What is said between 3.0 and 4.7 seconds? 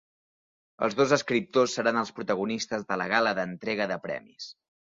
la gala d'entrega de premis